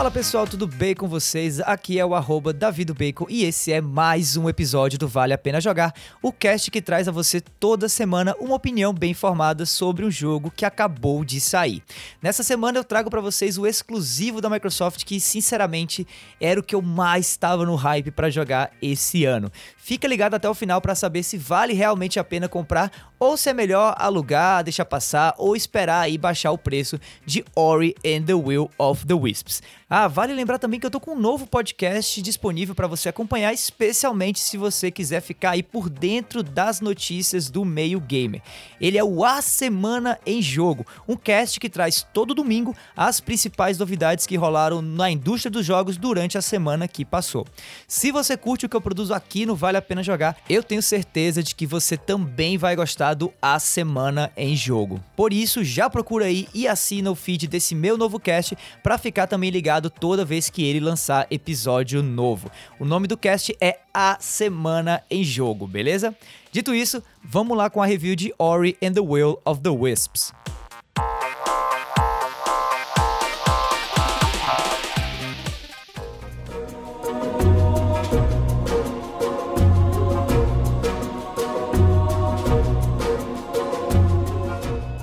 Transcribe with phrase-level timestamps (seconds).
[0.00, 1.60] Fala pessoal, tudo bem com vocês?
[1.60, 5.60] Aqui é o arroba Bacon e esse é mais um episódio do Vale a Pena
[5.60, 5.92] Jogar,
[6.22, 10.50] o cast que traz a você toda semana uma opinião bem informada sobre um jogo
[10.50, 11.82] que acabou de sair.
[12.22, 16.06] Nessa semana eu trago para vocês o exclusivo da Microsoft que sinceramente
[16.40, 19.52] era o que eu mais estava no hype para jogar esse ano.
[19.76, 23.50] Fica ligado até o final para saber se vale realmente a pena comprar ou se
[23.50, 28.32] é melhor alugar, deixar passar ou esperar aí baixar o preço de Ori and the
[28.32, 29.60] Will of the Wisps.
[29.92, 33.52] Ah, vale lembrar também que eu tô com um novo podcast disponível para você acompanhar,
[33.52, 38.40] especialmente se você quiser ficar aí por dentro das notícias do meio gamer.
[38.80, 43.78] Ele é o A Semana em Jogo, um cast que traz todo domingo as principais
[43.78, 47.44] novidades que rolaram na indústria dos jogos durante a semana que passou.
[47.88, 50.82] Se você curte o que eu produzo aqui no Vale a Pena Jogar, eu tenho
[50.82, 55.02] certeza de que você também vai gostar do A Semana em Jogo.
[55.16, 59.26] Por isso, já procura aí e assina o feed desse meu novo cast para ficar
[59.26, 62.50] também ligado toda vez que ele lançar episódio novo.
[62.78, 66.14] O nome do cast é A Semana em Jogo, beleza?
[66.52, 70.32] Dito isso, vamos lá com a review de Ori and the Will of the Wisps.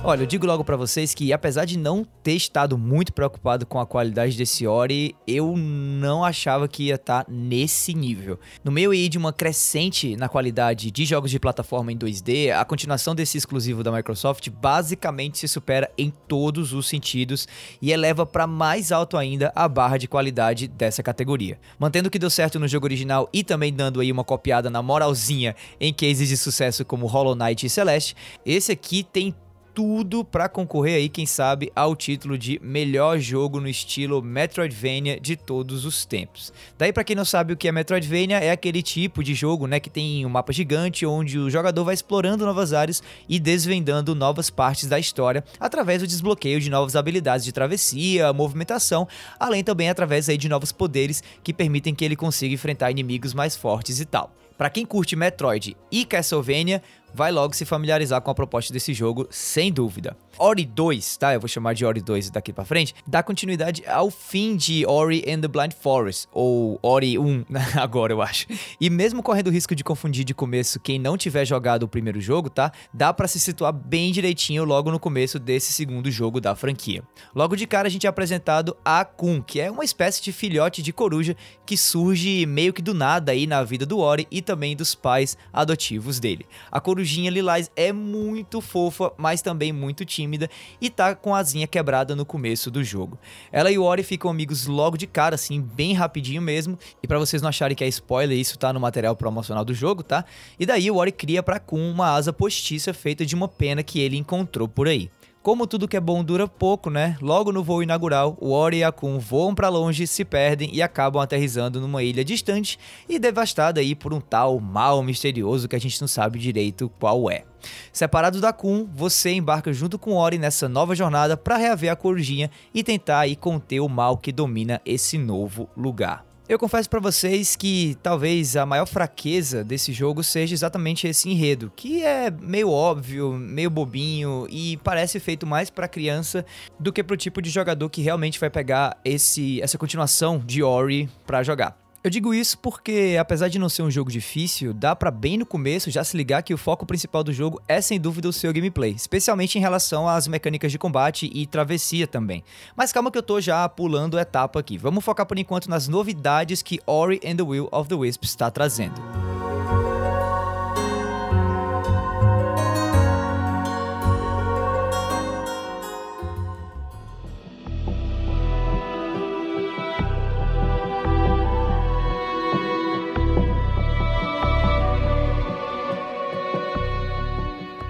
[0.08, 3.78] Olha, eu digo logo para vocês que apesar de não ter estado muito preocupado com
[3.78, 8.40] a qualidade desse Ori, eu não achava que ia estar tá nesse nível.
[8.64, 12.64] No meio aí de uma crescente na qualidade de jogos de plataforma em 2D, a
[12.64, 17.46] continuação desse exclusivo da Microsoft basicamente se supera em todos os sentidos
[17.82, 21.58] e eleva para mais alto ainda a barra de qualidade dessa categoria.
[21.78, 24.80] Mantendo o que deu certo no jogo original e também dando aí uma copiada na
[24.80, 28.16] moralzinha em cases de sucesso como Hollow Knight e Celeste,
[28.46, 29.34] esse aqui tem
[29.78, 35.36] tudo para concorrer aí, quem sabe, ao título de melhor jogo no estilo Metroidvania de
[35.36, 36.52] todos os tempos.
[36.76, 39.78] Daí para quem não sabe o que é Metroidvania, é aquele tipo de jogo, né,
[39.78, 44.50] que tem um mapa gigante onde o jogador vai explorando novas áreas e desvendando novas
[44.50, 49.06] partes da história através do desbloqueio de novas habilidades de travessia, movimentação,
[49.38, 53.54] além também através aí de novos poderes que permitem que ele consiga enfrentar inimigos mais
[53.54, 54.34] fortes e tal.
[54.58, 56.82] Para quem curte Metroid e Castlevania,
[57.14, 60.16] vai logo se familiarizar com a proposta desse jogo, sem dúvida.
[60.38, 61.34] Ori 2, tá?
[61.34, 65.24] Eu vou chamar de Ori 2 daqui para frente, dá continuidade ao fim de Ori
[65.28, 67.44] and the Blind Forest, ou Ori 1,
[67.80, 68.46] agora eu acho.
[68.80, 72.20] E mesmo correndo o risco de confundir de começo quem não tiver jogado o primeiro
[72.20, 72.70] jogo, tá?
[72.94, 77.02] Dá para se situar bem direitinho logo no começo desse segundo jogo da franquia.
[77.34, 80.82] Logo de cara a gente é apresentado a Kun, que é uma espécie de filhote
[80.82, 81.36] de coruja
[81.66, 85.36] que surge meio que do nada aí na vida do Ori e também dos pais
[85.52, 86.46] adotivos dele.
[86.70, 90.50] A corujinha lilás é muito fofa, mas também muito tímida
[90.80, 93.16] e tá com a asinha quebrada no começo do jogo.
[93.52, 96.76] Ela e o Ori ficam amigos logo de cara, assim, bem rapidinho mesmo.
[97.00, 100.02] E para vocês não acharem que é spoiler, isso tá no material promocional do jogo,
[100.02, 100.24] tá?
[100.58, 104.00] E daí o Ori cria para Kun uma asa postiça feita de uma pena que
[104.00, 105.08] ele encontrou por aí.
[105.48, 107.16] Como tudo que é bom dura pouco, né?
[107.22, 111.22] Logo no voo inaugural, o Ori e a voam para longe, se perdem e acabam
[111.22, 112.78] aterrizando numa ilha distante
[113.08, 117.30] e devastada aí por um tal mal misterioso que a gente não sabe direito qual
[117.30, 117.44] é.
[117.90, 122.50] Separado da Kun, você embarca junto com Ori nessa nova jornada para reaver a corujinha
[122.74, 126.27] e tentar aí conter o mal que domina esse novo lugar.
[126.48, 131.70] Eu confesso para vocês que talvez a maior fraqueza desse jogo seja exatamente esse enredo,
[131.76, 136.46] que é meio óbvio, meio bobinho e parece feito mais para criança
[136.80, 141.06] do que pro tipo de jogador que realmente vai pegar esse essa continuação de Ori
[141.26, 141.87] para jogar.
[142.02, 145.44] Eu digo isso porque, apesar de não ser um jogo difícil, dá para bem no
[145.44, 148.52] começo já se ligar que o foco principal do jogo é sem dúvida o seu
[148.52, 152.44] gameplay, especialmente em relação às mecânicas de combate e travessia também.
[152.76, 154.78] Mas calma que eu tô já pulando etapa aqui.
[154.78, 158.48] Vamos focar por enquanto nas novidades que Ori and the Will of the Wisp está
[158.48, 159.27] trazendo.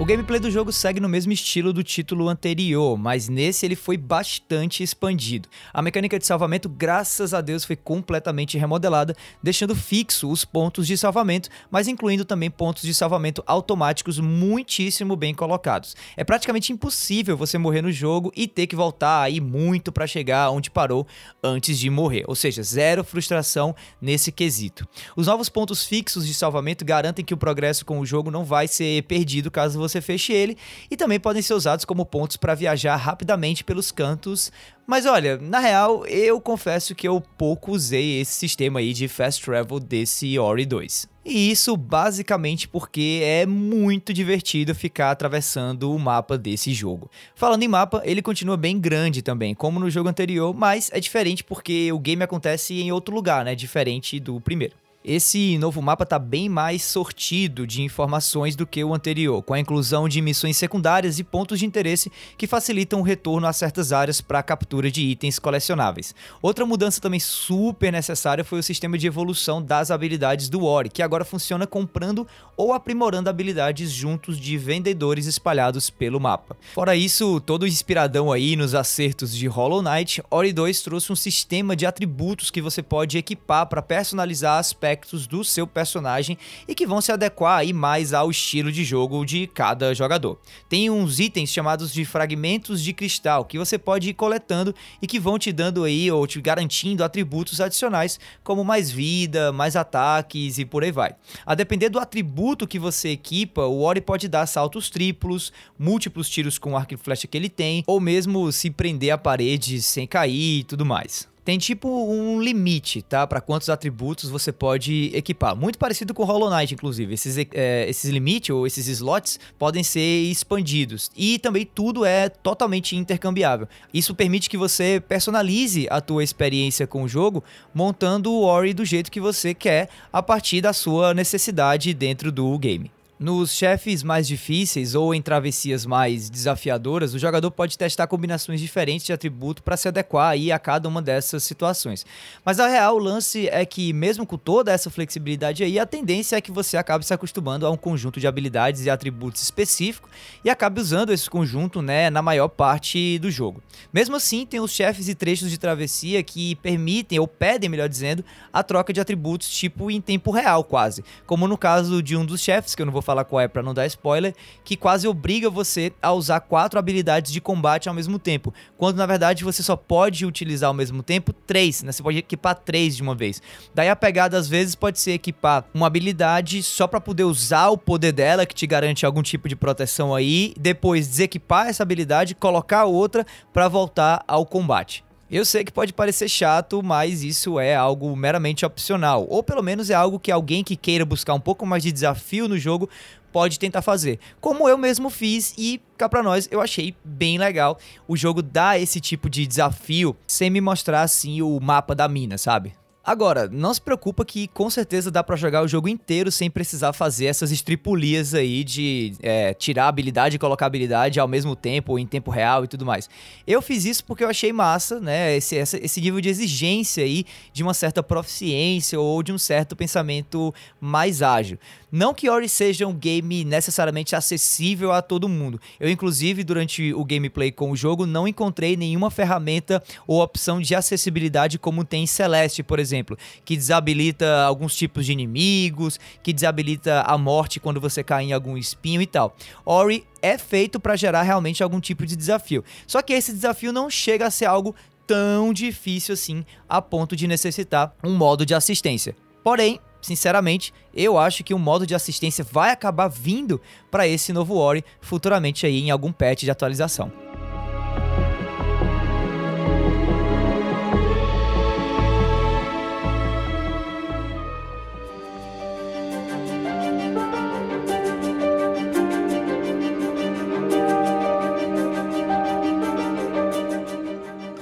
[0.09, 4.83] Gameplay do jogo segue no mesmo estilo do título anterior, mas nesse ele foi bastante
[4.83, 5.51] expandido.
[5.71, 10.97] A mecânica de salvamento, graças a Deus, foi completamente remodelada, deixando fixo os pontos de
[10.97, 15.95] salvamento, mas incluindo também pontos de salvamento automáticos muitíssimo bem colocados.
[16.17, 20.49] É praticamente impossível você morrer no jogo e ter que voltar aí muito para chegar
[20.49, 21.07] onde parou
[21.43, 24.89] antes de morrer, ou seja, zero frustração nesse quesito.
[25.15, 28.67] Os novos pontos fixos de salvamento garantem que o progresso com o jogo não vai
[28.67, 30.56] ser perdido caso você você feche ele,
[30.91, 34.50] e também podem ser usados como pontos para viajar rapidamente pelos cantos.
[34.87, 39.45] Mas olha, na real, eu confesso que eu pouco usei esse sistema aí de fast
[39.45, 41.09] travel desse Ori 2.
[41.27, 47.11] E isso basicamente porque é muito divertido ficar atravessando o mapa desse jogo.
[47.35, 51.45] Falando em mapa, ele continua bem grande também, como no jogo anterior, mas é diferente
[51.45, 53.55] porque o game acontece em outro lugar, né?
[53.55, 54.88] Diferente do primeiro.
[55.05, 59.61] Esse novo mapa está bem mais sortido de informações do que o anterior, com a
[59.61, 64.21] inclusão de missões secundárias e pontos de interesse que facilitam o retorno a certas áreas
[64.21, 66.17] para a captura de itens colecionáveis.
[66.43, 71.03] Outra mudança também super necessária foi o sistema de evolução das habilidades do Ori, que
[71.03, 76.56] agora funciona comprando ou aprimorando habilidades juntos de vendedores espalhados pelo mapa.
[76.75, 81.77] Fora isso, todo inspiradão aí nos acertos de Hollow Knight, Ori 2 trouxe um sistema
[81.77, 86.87] de atributos que você pode equipar para personalizar aspectos aspectos do seu personagem e que
[86.87, 90.38] vão se adequar aí mais ao estilo de jogo de cada jogador.
[90.69, 95.20] Tem uns itens chamados de fragmentos de cristal que você pode ir coletando e que
[95.20, 100.64] vão te dando aí ou te garantindo atributos adicionais como mais vida, mais ataques e
[100.64, 101.14] por aí vai.
[101.44, 106.58] A depender do atributo que você equipa, o Ori pode dar saltos triplos, múltiplos tiros
[106.58, 110.61] com arco e flecha que ele tem, ou mesmo se prender a parede sem cair
[110.61, 113.27] e tudo mais tem tipo um limite, tá?
[113.27, 115.56] Para quantos atributos você pode equipar.
[115.56, 117.15] Muito parecido com Hollow Knight, inclusive.
[117.15, 121.11] Esses, é, esses limites ou esses slots podem ser expandidos.
[121.17, 123.67] E também tudo é totalmente intercambiável.
[123.95, 127.43] Isso permite que você personalize a tua experiência com o jogo,
[127.73, 132.59] montando o Ori do jeito que você quer, a partir da sua necessidade dentro do
[132.59, 132.91] game.
[133.20, 139.05] Nos chefes mais difíceis ou em travessias mais desafiadoras, o jogador pode testar combinações diferentes
[139.05, 142.06] de atributo para se adequar aí a cada uma dessas situações.
[142.44, 146.41] Mas a real lance é que mesmo com toda essa flexibilidade aí, a tendência é
[146.41, 150.09] que você acabe se acostumando a um conjunto de habilidades e atributos específico
[150.44, 153.61] e acabe usando esse conjunto, né, na maior parte do jogo.
[153.93, 158.25] Mesmo assim, tem os chefes e trechos de travessia que permitem ou pedem, melhor dizendo,
[158.53, 162.41] a troca de atributos tipo em tempo real, quase, como no caso de um dos
[162.41, 165.49] chefes que eu não vou falar qual é para não dar spoiler, que quase obriga
[165.49, 169.77] você a usar quatro habilidades de combate ao mesmo tempo, quando na verdade você só
[169.77, 171.91] pode utilizar ao mesmo tempo três, né?
[171.91, 173.41] Você pode equipar três de uma vez.
[173.75, 177.79] Daí a pegada às vezes pode ser equipar uma habilidade só para poder usar o
[177.79, 182.85] poder dela, que te garante algum tipo de proteção aí, depois desequipar essa habilidade, colocar
[182.85, 183.25] outra
[183.55, 185.08] para voltar ao combate.
[185.31, 189.91] Eu sei que pode parecer chato, mas isso é algo meramente opcional, ou pelo menos
[189.91, 192.89] é algo que alguém que queira buscar um pouco mais de desafio no jogo
[193.31, 194.19] pode tentar fazer.
[194.41, 197.79] Como eu mesmo fiz e cá pra nós, eu achei bem legal
[198.09, 202.39] o jogo dar esse tipo de desafio sem me mostrar assim o mapa da mina,
[202.39, 202.73] sabe?
[203.09, 206.93] Agora, não se preocupa que com certeza dá para jogar o jogo inteiro sem precisar
[206.93, 212.07] fazer essas estripulias aí de é, tirar habilidade e colocar habilidade ao mesmo tempo, em
[212.07, 213.09] tempo real e tudo mais.
[213.47, 215.35] Eu fiz isso porque eu achei massa, né?
[215.35, 220.53] Esse, esse nível de exigência aí de uma certa proficiência ou de um certo pensamento
[220.79, 221.59] mais ágil.
[221.91, 225.59] Não que Ori seja um game necessariamente acessível a todo mundo.
[225.81, 230.75] Eu, inclusive, durante o gameplay com o jogo, não encontrei nenhuma ferramenta ou opção de
[230.75, 232.98] acessibilidade como tem em Celeste, por exemplo,
[233.45, 238.57] que desabilita alguns tipos de inimigos, que desabilita a morte quando você cai em algum
[238.57, 239.37] espinho e tal.
[239.64, 242.64] Ori é feito para gerar realmente algum tipo de desafio.
[242.87, 244.75] Só que esse desafio não chega a ser algo
[245.07, 249.17] tão difícil assim a ponto de necessitar um modo de assistência.
[249.43, 254.57] Porém, sinceramente, eu acho que um modo de assistência vai acabar vindo para esse novo
[254.57, 257.27] Ori futuramente aí em algum patch de atualização.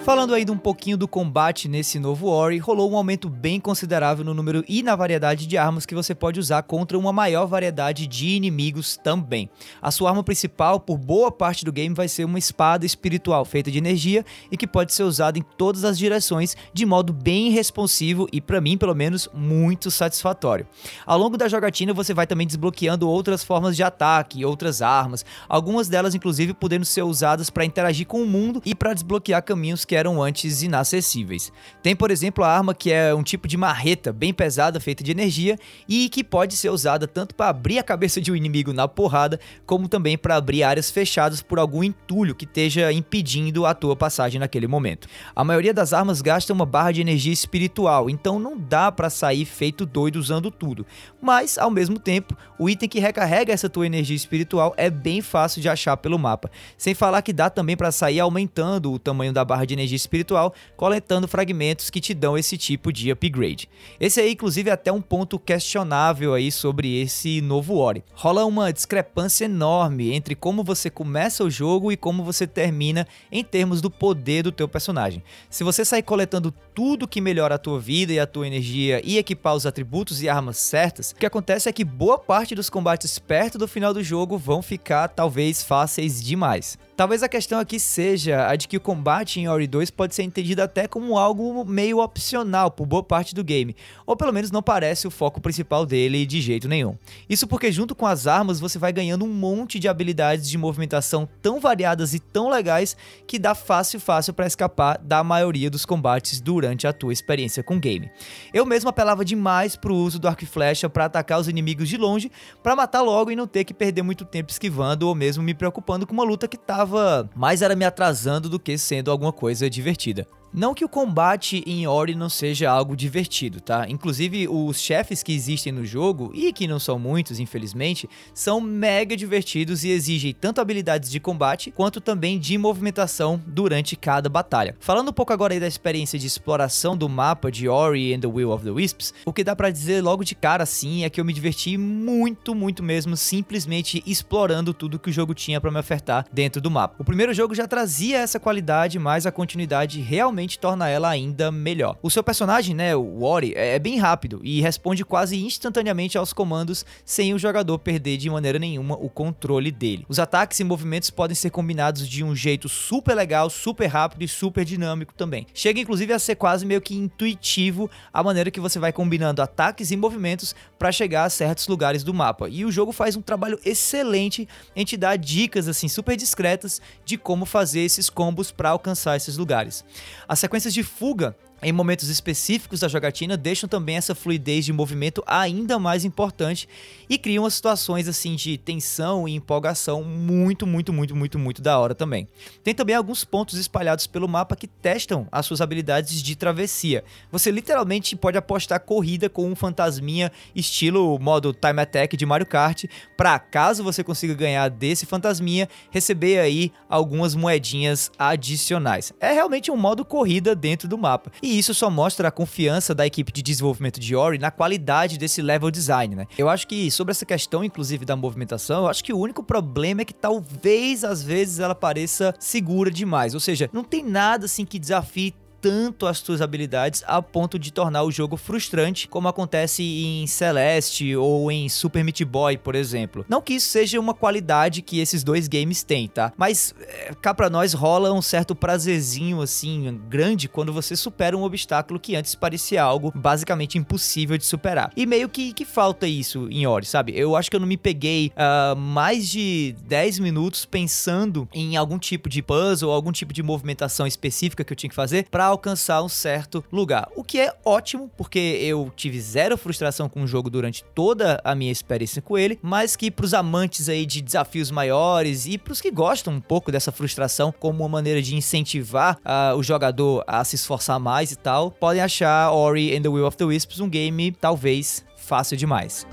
[0.06, 4.32] Falando ainda um pouquinho do combate nesse novo Ori, rolou um aumento bem considerável no
[4.32, 8.28] número e na variedade de armas que você pode usar contra uma maior variedade de
[8.28, 9.50] inimigos também.
[9.82, 13.68] A sua arma principal, por boa parte do game, vai ser uma espada espiritual feita
[13.68, 18.28] de energia e que pode ser usada em todas as direções de modo bem responsivo
[18.32, 20.68] e, para mim, pelo menos, muito satisfatório.
[21.04, 25.88] Ao longo da jogatina, você vai também desbloqueando outras formas de ataque, outras armas, algumas
[25.88, 30.22] delas, inclusive, podendo ser usadas para interagir com o mundo e para desbloquear caminhos eram
[30.22, 31.52] antes inacessíveis.
[31.82, 35.10] Tem, por exemplo, a arma que é um tipo de marreta bem pesada feita de
[35.10, 38.86] energia e que pode ser usada tanto para abrir a cabeça de um inimigo na
[38.86, 43.96] porrada, como também para abrir áreas fechadas por algum entulho que esteja impedindo a tua
[43.96, 45.08] passagem naquele momento.
[45.34, 49.44] A maioria das armas gasta uma barra de energia espiritual, então não dá para sair
[49.44, 50.84] feito doido usando tudo.
[51.20, 55.62] Mas, ao mesmo tempo, o item que recarrega essa tua energia espiritual é bem fácil
[55.62, 56.50] de achar pelo mapa.
[56.76, 60.52] Sem falar que dá também para sair aumentando o tamanho da barra de energia espiritual,
[60.76, 63.68] coletando fragmentos que te dão esse tipo de upgrade.
[64.00, 68.02] Esse aí, inclusive, é até um ponto questionável aí sobre esse novo Ori.
[68.14, 73.44] Rola uma discrepância enorme entre como você começa o jogo e como você termina em
[73.44, 75.22] termos do poder do teu personagem.
[75.48, 79.16] Se você sair coletando tudo que melhora a tua vida e a tua energia e
[79.16, 83.18] equipar os atributos e armas certas, o que acontece é que boa parte dos combates
[83.18, 86.78] perto do final do jogo vão ficar talvez fáceis demais.
[86.94, 90.22] Talvez a questão aqui seja a de que o combate em Ori 2 pode ser
[90.22, 93.74] entendido até como algo meio opcional por boa parte do game,
[94.06, 96.96] ou pelo menos não parece o foco principal dele de jeito nenhum.
[97.28, 101.28] Isso porque junto com as armas você vai ganhando um monte de habilidades de movimentação
[101.40, 106.40] tão variadas e tão legais que dá fácil fácil para escapar da maioria dos combates
[106.40, 108.10] durante a tua experiência com o game.
[108.52, 111.96] Eu mesmo apelava demais pro uso do arco e flecha para atacar os inimigos de
[111.96, 112.30] longe,
[112.62, 116.06] para matar logo e não ter que perder muito tempo esquivando ou mesmo me preocupando
[116.06, 120.26] com uma luta que tava mais era me atrasando do que sendo alguma coisa divertida.
[120.52, 123.86] Não que o combate em Ori não seja algo divertido, tá?
[123.88, 129.16] Inclusive, os chefes que existem no jogo, e que não são muitos, infelizmente, são mega
[129.16, 134.76] divertidos e exigem tanto habilidades de combate quanto também de movimentação durante cada batalha.
[134.80, 138.26] Falando um pouco agora aí da experiência de exploração do mapa de Ori and the
[138.26, 141.20] Will of the Wisps, o que dá para dizer logo de cara assim é que
[141.20, 145.78] eu me diverti muito, muito mesmo simplesmente explorando tudo que o jogo tinha para me
[145.78, 146.96] ofertar dentro do mapa.
[146.98, 151.50] O primeiro jogo já trazia essa qualidade, mas a continuidade realmente realmente torna ela ainda
[151.50, 151.96] melhor.
[152.02, 156.32] O seu personagem, né, o Ori, é, é bem rápido e responde quase instantaneamente aos
[156.32, 160.04] comandos sem o jogador perder de maneira nenhuma o controle dele.
[160.08, 164.28] Os ataques e movimentos podem ser combinados de um jeito super legal, super rápido e
[164.28, 165.46] super dinâmico também.
[165.54, 169.90] Chega inclusive a ser quase meio que intuitivo a maneira que você vai combinando ataques
[169.90, 172.48] e movimentos para chegar a certos lugares do mapa.
[172.50, 177.16] E o jogo faz um trabalho excelente em te dar dicas assim super discretas de
[177.16, 179.84] como fazer esses combos para alcançar esses lugares.
[180.28, 185.20] As sequências de fuga em momentos específicos da jogatina deixam também essa fluidez de movimento
[185.26, 186.68] ainda mais importante
[187.10, 191.92] e criam situações assim de tensão e empolgação muito, muito, muito, muito, muito da hora
[191.92, 192.28] também.
[192.62, 197.02] Tem também alguns pontos espalhados pelo mapa que testam as suas habilidades de travessia.
[197.32, 202.84] Você literalmente pode apostar corrida com um fantasminha estilo modo Time Attack de Mario Kart,
[203.16, 209.12] para caso você consiga ganhar desse fantasminha, receber aí algumas moedinhas adicionais.
[209.18, 211.32] É realmente um modo corrida dentro do mapa.
[211.42, 215.40] E isso só mostra a confiança da equipe de desenvolvimento de Ori na qualidade desse
[215.42, 216.26] level design, né?
[216.36, 220.02] Eu acho que sobre essa questão, inclusive, da movimentação, eu acho que o único problema
[220.02, 223.34] é que talvez às vezes ela pareça segura demais.
[223.34, 225.34] Ou seja, não tem nada assim que desafie
[225.66, 231.16] tanto as tuas habilidades a ponto de tornar o jogo frustrante, como acontece em Celeste
[231.16, 233.26] ou em Super Meat Boy, por exemplo.
[233.28, 236.32] Não que isso seja uma qualidade que esses dois games têm, tá?
[236.36, 241.42] Mas é, cá pra nós rola um certo prazerzinho assim grande quando você supera um
[241.42, 244.92] obstáculo que antes parecia algo basicamente impossível de superar.
[244.96, 247.12] E meio que, que falta isso em Ori, sabe?
[247.18, 251.98] Eu acho que eu não me peguei uh, mais de 10 minutos pensando em algum
[251.98, 256.02] tipo de puzzle, algum tipo de movimentação específica que eu tinha que fazer para alcançar
[256.02, 257.08] um certo lugar.
[257.16, 261.54] O que é ótimo, porque eu tive zero frustração com o jogo durante toda a
[261.54, 265.90] minha experiência com ele, mas que pros amantes aí de desafios maiores e pros que
[265.90, 270.56] gostam um pouco dessa frustração como uma maneira de incentivar uh, o jogador a se
[270.56, 274.32] esforçar mais e tal, podem achar Ori and the Will of the Wisps um game
[274.32, 276.06] talvez fácil demais.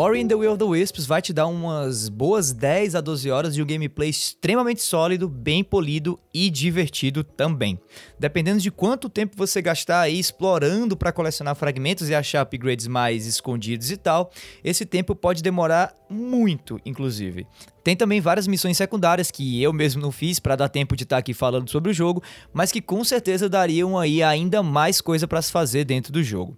[0.00, 3.32] Ori and the Will of the Wisps vai te dar umas boas 10 a 12
[3.32, 7.76] horas de um gameplay extremamente sólido, bem polido e divertido também.
[8.16, 13.26] Dependendo de quanto tempo você gastar aí explorando para colecionar fragmentos e achar upgrades mais
[13.26, 14.30] escondidos e tal,
[14.62, 17.44] esse tempo pode demorar muito, inclusive.
[17.82, 21.16] Tem também várias missões secundárias que eu mesmo não fiz para dar tempo de estar
[21.16, 25.26] tá aqui falando sobre o jogo, mas que com certeza dariam aí ainda mais coisa
[25.26, 26.56] para se fazer dentro do jogo.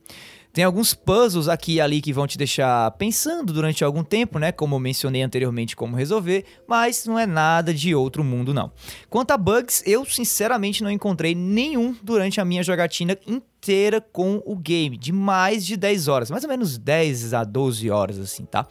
[0.53, 4.51] Tem alguns puzzles aqui e ali que vão te deixar pensando durante algum tempo, né?
[4.51, 8.73] Como eu mencionei anteriormente, como resolver, mas não é nada de outro mundo, não.
[9.09, 13.50] Quanto a bugs, eu sinceramente não encontrei nenhum durante a minha jogatina inteira
[14.01, 18.19] com o game, de mais de 10 horas, mais ou menos 10 a 12 horas,
[18.19, 18.67] assim, tá?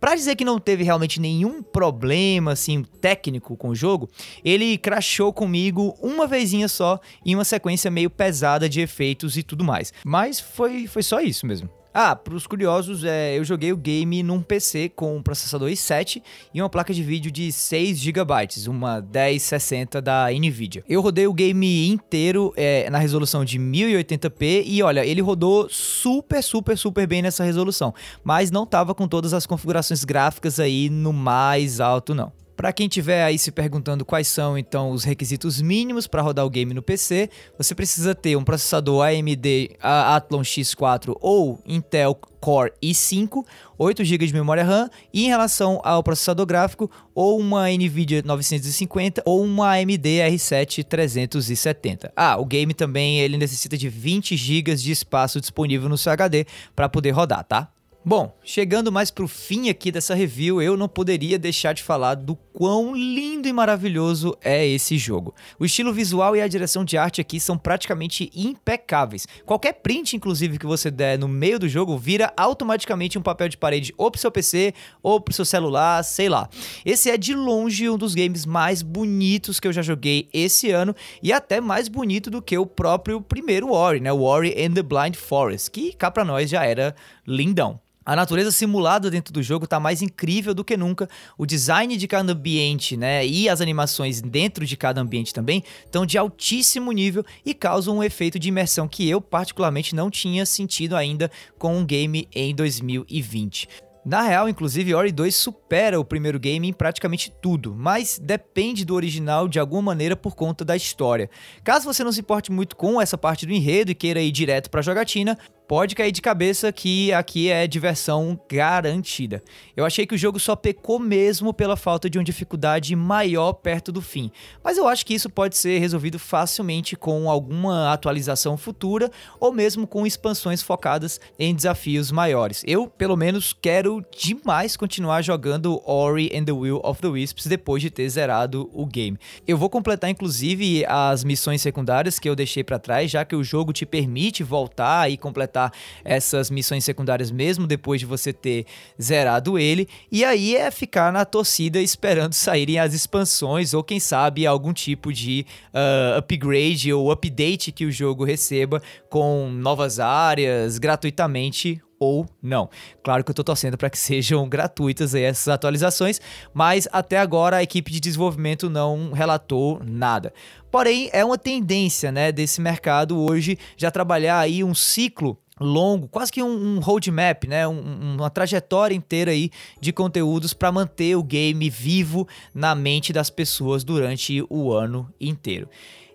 [0.00, 4.08] Pra dizer que não teve realmente nenhum problema, assim, técnico com o jogo,
[4.44, 9.64] ele crashou comigo uma vezinha só em uma sequência meio pesada de efeitos e tudo
[9.64, 9.92] mais.
[10.04, 11.79] Mas foi, foi só isso mesmo.
[11.92, 16.22] Ah, para os curiosos, é, eu joguei o game num PC com um processador i7
[16.54, 18.32] e uma placa de vídeo de 6 GB,
[18.68, 20.84] uma 1060 da Nvidia.
[20.88, 26.44] Eu rodei o game inteiro é, na resolução de 1080p e olha, ele rodou super,
[26.44, 27.92] super, super bem nessa resolução,
[28.22, 32.39] mas não tava com todas as configurações gráficas aí no mais alto não.
[32.60, 36.50] Para quem tiver aí se perguntando quais são então os requisitos mínimos para rodar o
[36.50, 43.46] game no PC, você precisa ter um processador AMD Athlon X4 ou Intel Core i5,
[43.78, 49.22] 8 GB de memória RAM e em relação ao processador gráfico, ou uma Nvidia 950
[49.24, 52.12] ou uma AMD R7 370.
[52.14, 56.44] Ah, o game também ele necessita de 20 GB de espaço disponível no seu HD
[56.76, 57.72] para poder rodar, tá?
[58.02, 62.34] Bom, chegando mais pro fim aqui dessa review, eu não poderia deixar de falar do
[62.34, 65.34] quão lindo e maravilhoso é esse jogo.
[65.58, 69.26] O estilo visual e a direção de arte aqui são praticamente impecáveis.
[69.44, 73.58] Qualquer print, inclusive, que você der no meio do jogo, vira automaticamente um papel de
[73.58, 76.48] parede ou pro seu PC ou pro seu celular, sei lá.
[76.86, 80.96] Esse é de longe um dos games mais bonitos que eu já joguei esse ano
[81.22, 84.10] e até mais bonito do que o próprio primeiro Ori, né?
[84.10, 86.94] Ori and the Blind Forest, que cá pra nós já era
[87.30, 87.80] lindão.
[88.04, 91.08] A natureza simulada dentro do jogo está mais incrível do que nunca.
[91.38, 96.06] O design de cada ambiente, né, e as animações dentro de cada ambiente também estão
[96.06, 100.96] de altíssimo nível e causam um efeito de imersão que eu particularmente não tinha sentido
[100.96, 103.68] ainda com um game em 2020.
[104.02, 108.94] Na real, inclusive, Ori 2 supera o primeiro game em praticamente tudo, mas depende do
[108.94, 111.28] original de alguma maneira por conta da história.
[111.62, 114.70] Caso você não se importe muito com essa parte do enredo e queira ir direto
[114.70, 115.38] para a jogatina,
[115.70, 119.40] pode cair de cabeça que aqui é diversão garantida.
[119.76, 123.92] Eu achei que o jogo só pecou mesmo pela falta de uma dificuldade maior perto
[123.92, 124.32] do fim,
[124.64, 129.86] mas eu acho que isso pode ser resolvido facilmente com alguma atualização futura ou mesmo
[129.86, 132.64] com expansões focadas em desafios maiores.
[132.66, 137.80] Eu, pelo menos, quero demais continuar jogando Ori and the Will of the Wisps depois
[137.80, 139.16] de ter zerado o game.
[139.46, 143.44] Eu vou completar inclusive as missões secundárias que eu deixei para trás, já que o
[143.44, 145.72] jogo te permite voltar e completar completar
[146.04, 148.64] essas missões secundárias mesmo depois de você ter
[149.00, 149.86] zerado ele.
[150.10, 155.12] E aí é ficar na torcida esperando saírem as expansões ou quem sabe algum tipo
[155.12, 155.44] de
[155.74, 162.70] uh, upgrade ou update que o jogo receba com novas áreas gratuitamente ou não.
[163.02, 166.18] Claro que eu tô torcendo para que sejam gratuitas essas atualizações,
[166.54, 170.32] mas até agora a equipe de desenvolvimento não relatou nada.
[170.70, 176.32] Porém, é uma tendência, né, desse mercado hoje já trabalhar aí um ciclo longo, quase
[176.32, 177.68] que um, um roadmap, né?
[177.68, 183.28] Um, uma trajetória inteira aí de conteúdos para manter o game vivo na mente das
[183.28, 185.68] pessoas durante o ano inteiro.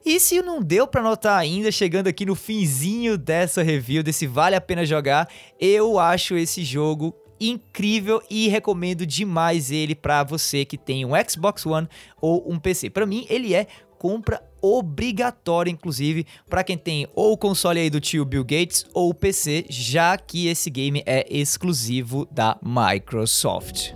[0.04, 4.56] E se não deu para notar ainda, chegando aqui no finzinho dessa review, desse vale
[4.56, 5.28] a pena jogar,
[5.60, 11.66] eu acho esse jogo incrível e recomendo demais ele para você que tem um Xbox
[11.66, 11.88] One
[12.22, 12.90] ou um PC.
[12.90, 18.00] Para mim, ele é compra obrigatória, inclusive, para quem tem ou o console aí do
[18.00, 23.94] tio Bill Gates ou o PC, já que esse game é exclusivo da Microsoft.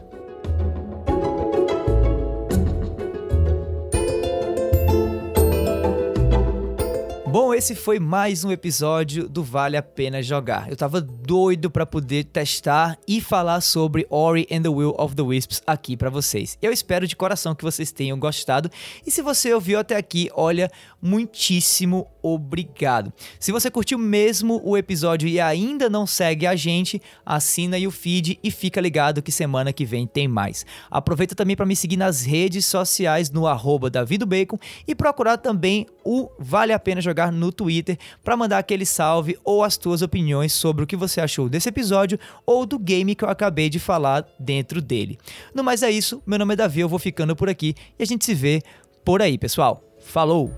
[7.32, 10.67] Bom, esse foi mais um episódio do Vale a Pena Jogar.
[10.67, 10.99] Eu tava
[11.30, 15.96] doido para poder testar e falar sobre Ori and the Will of the Wisps aqui
[15.96, 16.58] para vocês.
[16.60, 18.68] Eu espero de coração que vocês tenham gostado.
[19.06, 23.13] E se você ouviu até aqui, olha, muitíssimo obrigado.
[23.39, 27.92] Se você curtiu mesmo o episódio e ainda não segue a gente, assina aí o
[27.92, 30.65] feed e fica ligado que semana que vem tem mais.
[30.89, 33.92] Aproveita também para me seguir nas redes sociais no arroba
[34.28, 39.38] Bacon e procurar também o Vale a Pena Jogar no Twitter para mandar aquele salve
[39.44, 43.23] ou as tuas opiniões sobre o que você achou desse episódio ou do game que
[43.23, 45.17] eu acabei de falar dentro dele.
[45.53, 48.05] No mais é isso, meu nome é Davi, eu vou ficando por aqui e a
[48.05, 48.62] gente se vê
[49.03, 49.84] por aí, pessoal.
[49.99, 50.51] Falou!